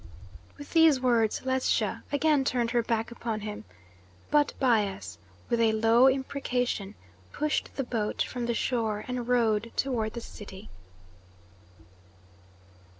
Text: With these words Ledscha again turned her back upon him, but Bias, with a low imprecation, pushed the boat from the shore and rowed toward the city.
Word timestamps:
With 0.57 0.73
these 0.73 0.99
words 0.99 1.41
Ledscha 1.45 2.01
again 2.11 2.43
turned 2.43 2.71
her 2.71 2.81
back 2.81 3.11
upon 3.11 3.41
him, 3.41 3.65
but 4.31 4.51
Bias, 4.57 5.19
with 5.47 5.61
a 5.61 5.73
low 5.73 6.07
imprecation, 6.09 6.95
pushed 7.31 7.75
the 7.75 7.83
boat 7.83 8.23
from 8.23 8.47
the 8.47 8.55
shore 8.55 9.05
and 9.07 9.27
rowed 9.27 9.71
toward 9.75 10.13
the 10.13 10.19
city. 10.21 10.71